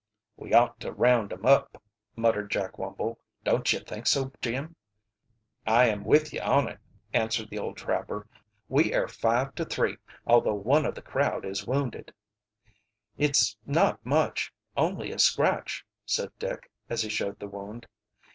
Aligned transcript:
"We 0.35 0.51
ought 0.55 0.79
to 0.79 0.91
round 0.91 1.31
'em 1.31 1.45
up," 1.45 1.79
muttered 2.15 2.49
Jack 2.49 2.79
Wumble. 2.79 3.19
"Don't 3.43 3.71
you 3.71 3.77
think 3.79 4.07
so, 4.07 4.31
Jim?" 4.41 4.75
"I 5.67 5.89
am 5.89 6.03
with 6.05 6.33
ye 6.33 6.39
on 6.39 6.67
it," 6.67 6.79
answered 7.13 7.51
the 7.51 7.59
old 7.59 7.77
trapper. 7.77 8.27
"We 8.67 8.93
air 8.93 9.07
five 9.07 9.53
to 9.53 9.63
three, 9.63 9.97
although 10.25 10.55
one 10.55 10.87
o' 10.87 10.91
the 10.91 11.03
crowd 11.03 11.45
is 11.45 11.67
wounded." 11.67 12.15
"It's 13.19 13.55
not 13.67 14.03
much 14.03 14.51
only 14.75 15.11
a 15.11 15.19
scratch," 15.19 15.85
said 16.03 16.31
Dick, 16.39 16.71
as 16.89 17.03
he 17.03 17.09
showed 17.09 17.37
the 17.37 17.47
wound. 17.47 17.85